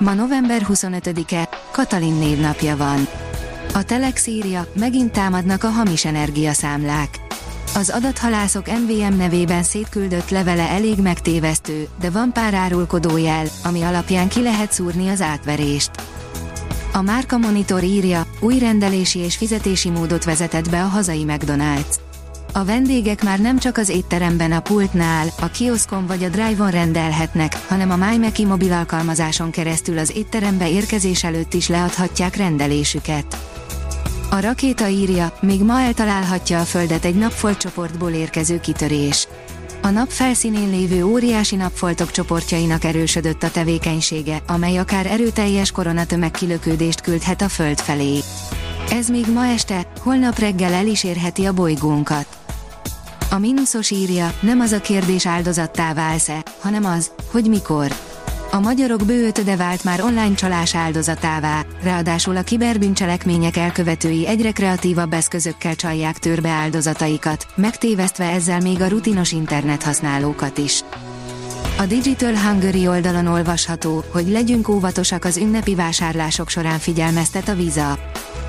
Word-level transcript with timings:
Ma 0.00 0.14
november 0.14 0.66
25-e, 0.68 1.48
Katalin 1.70 2.14
névnapja 2.14 2.76
van. 2.76 3.06
A 3.74 3.82
Telex 3.82 4.26
írja, 4.26 4.66
megint 4.74 5.12
támadnak 5.12 5.64
a 5.64 5.68
hamis 5.68 6.04
energiaszámlák. 6.04 7.20
Az 7.74 7.90
adathalászok 7.90 8.66
MVM 8.66 9.16
nevében 9.16 9.62
szétküldött 9.62 10.30
levele 10.30 10.68
elég 10.68 10.98
megtévesztő, 10.98 11.88
de 12.00 12.10
van 12.10 12.32
pár 12.32 12.54
árulkodó 12.54 13.16
jel, 13.16 13.46
ami 13.64 13.82
alapján 13.82 14.28
ki 14.28 14.42
lehet 14.42 14.72
szúrni 14.72 15.08
az 15.08 15.20
átverést. 15.20 15.90
A 16.92 17.02
Márka 17.02 17.38
Monitor 17.38 17.82
írja, 17.82 18.26
új 18.40 18.58
rendelési 18.58 19.18
és 19.18 19.36
fizetési 19.36 19.90
módot 19.90 20.24
vezetett 20.24 20.70
be 20.70 20.82
a 20.82 20.86
hazai 20.86 21.24
McDonald's. 21.28 22.09
A 22.52 22.64
vendégek 22.64 23.22
már 23.24 23.40
nem 23.40 23.58
csak 23.58 23.76
az 23.76 23.88
étteremben 23.88 24.52
a 24.52 24.60
pultnál, 24.60 25.26
a 25.40 25.46
kioszkon 25.46 26.06
vagy 26.06 26.24
a 26.24 26.28
drive-on 26.28 26.70
rendelhetnek, 26.70 27.56
hanem 27.68 27.90
a 27.90 27.96
MyMaki 27.96 28.44
mobil 28.44 28.72
alkalmazáson 28.72 29.50
keresztül 29.50 29.98
az 29.98 30.16
étterembe 30.16 30.70
érkezés 30.70 31.24
előtt 31.24 31.54
is 31.54 31.68
leadhatják 31.68 32.36
rendelésüket. 32.36 33.36
A 34.30 34.40
rakéta 34.40 34.88
írja, 34.88 35.32
még 35.40 35.62
ma 35.62 35.80
eltalálhatja 35.80 36.60
a 36.60 36.64
Földet 36.64 37.04
egy 37.04 37.14
napfoltcsoportból 37.14 38.10
érkező 38.10 38.60
kitörés. 38.60 39.28
A 39.82 39.88
nap 39.88 40.10
felszínén 40.10 40.70
lévő 40.70 41.04
óriási 41.04 41.56
napfoltok 41.56 42.10
csoportjainak 42.10 42.84
erősödött 42.84 43.42
a 43.42 43.50
tevékenysége, 43.50 44.42
amely 44.46 44.76
akár 44.76 45.06
erőteljes 45.06 45.70
koronatömeg 45.70 46.30
kilökődést 46.30 47.00
küldhet 47.00 47.42
a 47.42 47.48
Föld 47.48 47.80
felé. 47.80 48.18
Ez 48.90 49.08
még 49.08 49.26
ma 49.32 49.46
este, 49.46 49.86
holnap 49.98 50.38
reggel 50.38 50.72
el 50.72 50.86
is 50.86 51.04
érheti 51.04 51.44
a 51.44 51.52
bolygónkat. 51.52 52.39
A 53.32 53.38
mínuszos 53.38 53.90
írja, 53.90 54.34
nem 54.40 54.60
az 54.60 54.72
a 54.72 54.80
kérdés 54.80 55.26
áldozattá 55.26 55.94
válsz-e, 55.94 56.44
hanem 56.60 56.84
az, 56.84 57.10
hogy 57.30 57.48
mikor. 57.48 57.94
A 58.50 58.60
magyarok 58.60 59.04
bőötöde 59.04 59.56
vált 59.56 59.84
már 59.84 60.00
online 60.00 60.34
csalás 60.34 60.74
áldozatává, 60.74 61.64
ráadásul 61.82 62.36
a 62.36 62.42
kiberbűncselekmények 62.42 63.56
elkövetői 63.56 64.26
egyre 64.26 64.50
kreatívabb 64.50 65.12
eszközökkel 65.12 65.74
csalják 65.74 66.18
törbe 66.18 66.48
áldozataikat, 66.48 67.46
megtévesztve 67.54 68.24
ezzel 68.30 68.60
még 68.60 68.80
a 68.80 68.88
rutinos 68.88 69.32
internet 69.32 69.82
használókat 69.82 70.58
is. 70.58 70.84
A 71.78 71.86
Digital 71.86 72.36
Hungary 72.36 72.88
oldalon 72.88 73.26
olvasható, 73.26 74.04
hogy 74.12 74.28
legyünk 74.28 74.68
óvatosak 74.68 75.24
az 75.24 75.36
ünnepi 75.36 75.74
vásárlások 75.74 76.48
során 76.48 76.78
figyelmeztet 76.78 77.48
a 77.48 77.54
Visa. 77.54 77.98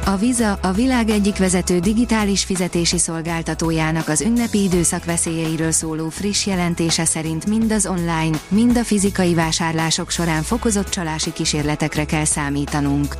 A 0.05 0.15
Visa, 0.15 0.51
a 0.61 0.71
világ 0.71 1.09
egyik 1.09 1.37
vezető 1.37 1.79
digitális 1.79 2.43
fizetési 2.43 2.97
szolgáltatójának 2.97 4.07
az 4.07 4.21
ünnepi 4.21 4.63
időszak 4.63 5.05
veszélyeiről 5.05 5.71
szóló 5.71 6.09
friss 6.09 6.45
jelentése 6.45 7.05
szerint 7.05 7.45
mind 7.45 7.71
az 7.71 7.85
online, 7.85 8.37
mind 8.47 8.77
a 8.77 8.83
fizikai 8.83 9.33
vásárlások 9.33 10.09
során 10.09 10.43
fokozott 10.43 10.89
csalási 10.89 11.31
kísérletekre 11.33 12.05
kell 12.05 12.25
számítanunk. 12.25 13.15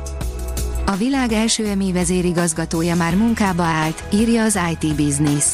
A 0.86 0.96
világ 0.96 1.32
első 1.32 1.66
emi 1.66 1.92
vezérigazgatója 1.92 2.94
már 2.94 3.14
munkába 3.14 3.62
állt, 3.62 4.04
írja 4.12 4.42
az 4.42 4.58
IT 4.70 4.94
Business. 4.94 5.44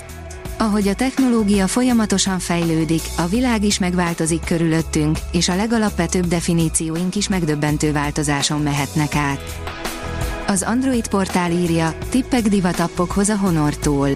Ahogy 0.58 0.88
a 0.88 0.94
technológia 0.94 1.66
folyamatosan 1.66 2.38
fejlődik, 2.38 3.02
a 3.16 3.26
világ 3.26 3.64
is 3.64 3.78
megváltozik 3.78 4.44
körülöttünk, 4.44 5.18
és 5.32 5.48
a 5.48 5.56
legalapvetőbb 5.56 6.26
definícióink 6.26 7.14
is 7.14 7.28
megdöbbentő 7.28 7.92
változáson 7.92 8.60
mehetnek 8.60 9.14
át. 9.14 9.40
Az 10.50 10.62
Android 10.62 11.08
portál 11.08 11.50
írja, 11.50 11.94
tippek 12.10 12.42
divatappokhoz 12.42 13.28
a 13.28 13.36
Honortól. 13.36 14.08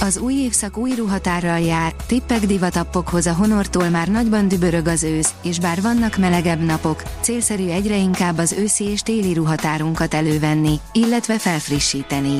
Az 0.00 0.18
új 0.18 0.34
évszak 0.34 0.76
új 0.76 0.94
ruhatárral 0.94 1.60
jár, 1.60 1.94
tippek 2.06 2.40
divatappokhoz 2.40 3.26
a 3.26 3.32
Honortól 3.32 3.88
már 3.88 4.08
nagyban 4.08 4.48
dübörög 4.48 4.86
az 4.86 5.02
ősz, 5.02 5.34
és 5.42 5.60
bár 5.60 5.82
vannak 5.82 6.16
melegebb 6.16 6.64
napok, 6.64 7.02
célszerű 7.20 7.68
egyre 7.68 7.96
inkább 7.96 8.38
az 8.38 8.52
őszi 8.52 8.84
és 8.84 9.00
téli 9.00 9.32
ruhatárunkat 9.32 10.14
elővenni, 10.14 10.80
illetve 10.92 11.38
felfrissíteni. 11.38 12.38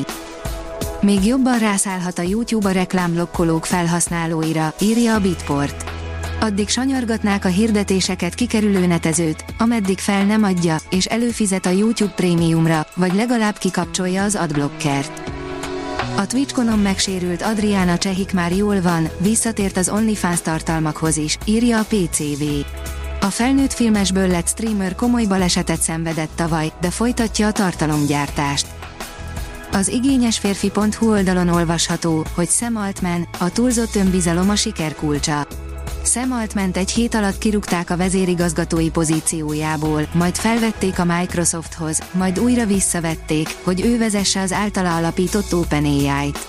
Még 1.01 1.25
jobban 1.25 1.59
rászállhat 1.59 2.19
a 2.19 2.21
YouTube 2.21 2.69
a 2.69 2.71
reklámblokkolók 2.71 3.65
felhasználóira, 3.65 4.73
írja 4.79 5.13
a 5.13 5.19
Bitport 5.19 5.96
addig 6.39 6.69
sanyargatnák 6.69 7.45
a 7.45 7.47
hirdetéseket 7.47 8.35
kikerülő 8.35 8.85
netezőt, 8.85 9.45
ameddig 9.57 9.97
fel 9.97 10.25
nem 10.25 10.43
adja, 10.43 10.77
és 10.89 11.05
előfizet 11.05 11.65
a 11.65 11.69
YouTube 11.69 12.13
prémiumra, 12.13 12.85
vagy 12.95 13.13
legalább 13.13 13.57
kikapcsolja 13.57 14.23
az 14.23 14.35
adblockert. 14.35 15.31
A 16.17 16.27
Twitch-konon 16.27 16.79
megsérült 16.79 17.41
Adriana 17.41 17.97
Csehik 17.97 18.33
már 18.33 18.51
jól 18.51 18.81
van, 18.81 19.09
visszatért 19.19 19.77
az 19.77 19.89
OnlyFans 19.89 20.41
tartalmakhoz 20.41 21.17
is, 21.17 21.37
írja 21.45 21.79
a 21.79 21.85
PCV. 21.87 22.43
A 23.21 23.25
felnőtt 23.25 23.73
filmesből 23.73 24.27
lett 24.27 24.47
streamer 24.47 24.95
komoly 24.95 25.25
balesetet 25.25 25.81
szenvedett 25.81 26.31
tavaly, 26.35 26.71
de 26.81 26.89
folytatja 26.89 27.47
a 27.47 27.51
tartalomgyártást. 27.51 28.67
Az 29.71 29.87
igényes 29.87 30.37
férfi.hu 30.37 31.09
oldalon 31.09 31.49
olvasható, 31.49 32.25
hogy 32.35 32.49
Sam 32.49 32.75
Altman, 32.75 33.27
a 33.39 33.51
túlzott 33.51 33.95
önbizalom 33.95 34.49
a 34.49 34.55
siker 34.55 34.95
kulcsa. 34.95 35.47
Sam 36.07 36.31
Altment 36.31 36.77
egy 36.77 36.91
hét 36.91 37.15
alatt 37.15 37.37
kirúgták 37.37 37.89
a 37.89 37.97
vezérigazgatói 37.97 38.89
pozíciójából, 38.89 40.07
majd 40.13 40.35
felvették 40.35 40.99
a 40.99 41.05
Microsofthoz, 41.05 41.99
majd 42.11 42.39
újra 42.39 42.65
visszavették, 42.65 43.55
hogy 43.63 43.81
ő 43.81 43.97
vezesse 43.97 44.41
az 44.41 44.51
általa 44.51 44.95
alapított 44.95 45.53
OpenAI-t. 45.53 46.47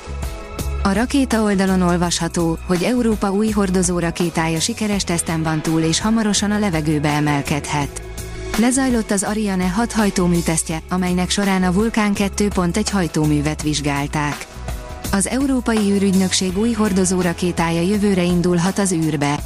A 0.82 0.92
rakéta 0.92 1.42
oldalon 1.42 1.82
olvasható, 1.82 2.58
hogy 2.66 2.82
Európa 2.82 3.32
új 3.32 3.50
hordozó 3.50 3.98
rakétája 3.98 4.60
sikeres 4.60 5.04
teszten 5.04 5.42
van 5.42 5.62
túl 5.62 5.80
és 5.80 6.00
hamarosan 6.00 6.50
a 6.50 6.58
levegőbe 6.58 7.08
emelkedhet. 7.08 8.02
Lezajlott 8.58 9.10
az 9.10 9.22
Ariane 9.22 9.68
6 9.68 9.92
hajtómű 9.92 10.38
tesztje, 10.38 10.82
amelynek 10.88 11.30
során 11.30 11.62
a 11.62 11.72
Vulkán 11.72 12.12
2.1 12.14 12.86
hajtóművet 12.92 13.62
vizsgálták. 13.62 14.46
Az 15.12 15.28
Európai 15.28 15.90
űrügynökség 15.90 16.58
új 16.58 16.72
hordozó 16.72 17.20
rakétája 17.20 17.80
jövőre 17.80 18.22
indulhat 18.22 18.78
az 18.78 18.92
űrbe. 18.92 19.37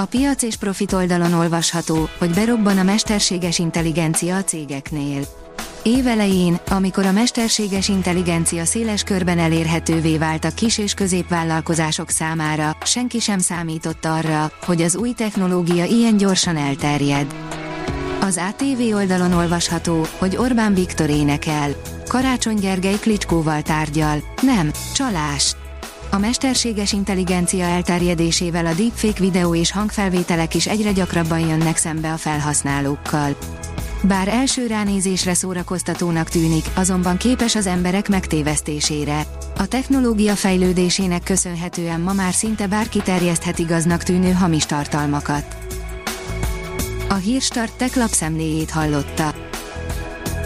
A 0.00 0.04
piac 0.04 0.42
és 0.42 0.56
profit 0.56 0.92
oldalon 0.92 1.32
olvasható, 1.32 2.08
hogy 2.18 2.30
berobban 2.30 2.78
a 2.78 2.82
mesterséges 2.82 3.58
intelligencia 3.58 4.36
a 4.36 4.44
cégeknél. 4.44 5.22
Évelején, 5.82 6.60
amikor 6.68 7.06
a 7.06 7.12
mesterséges 7.12 7.88
intelligencia 7.88 8.64
széles 8.64 9.02
körben 9.02 9.38
elérhetővé 9.38 10.18
vált 10.18 10.44
a 10.44 10.50
kis 10.54 10.78
és 10.78 10.94
középvállalkozások 10.94 12.10
számára, 12.10 12.76
senki 12.84 13.20
sem 13.20 13.38
számított 13.38 14.04
arra, 14.04 14.52
hogy 14.64 14.82
az 14.82 14.96
új 14.96 15.12
technológia 15.12 15.84
ilyen 15.84 16.16
gyorsan 16.16 16.56
elterjed. 16.56 17.34
Az 18.20 18.40
ATV 18.48 18.94
oldalon 18.94 19.32
olvasható, 19.32 20.06
hogy 20.18 20.36
Orbán 20.36 20.74
Viktor 20.74 21.10
énekel. 21.10 21.70
Karácsony 22.08 22.58
Gergely 22.58 22.98
Klicskóval 23.00 23.62
tárgyal. 23.62 24.22
Nem, 24.42 24.70
csalás. 24.94 25.56
A 26.10 26.18
mesterséges 26.18 26.92
intelligencia 26.92 27.64
elterjedésével 27.64 28.66
a 28.66 28.74
deepfake 28.74 29.20
videó 29.20 29.54
és 29.54 29.72
hangfelvételek 29.72 30.54
is 30.54 30.66
egyre 30.66 30.92
gyakrabban 30.92 31.38
jönnek 31.38 31.76
szembe 31.76 32.12
a 32.12 32.16
felhasználókkal. 32.16 33.36
Bár 34.02 34.28
első 34.28 34.66
ránézésre 34.66 35.34
szórakoztatónak 35.34 36.28
tűnik, 36.28 36.64
azonban 36.74 37.16
képes 37.16 37.54
az 37.54 37.66
emberek 37.66 38.08
megtévesztésére. 38.08 39.26
A 39.56 39.66
technológia 39.66 40.34
fejlődésének 40.34 41.22
köszönhetően 41.22 42.00
ma 42.00 42.12
már 42.12 42.32
szinte 42.32 42.66
bárki 42.66 42.98
terjeszthet 42.98 43.58
igaznak 43.58 44.02
tűnő 44.02 44.32
hamis 44.32 44.66
tartalmakat. 44.66 45.56
A 47.08 47.14
Hírstart 47.14 47.72
tech 47.76 47.96
lapszemléjét 47.96 48.70
hallotta. 48.70 49.47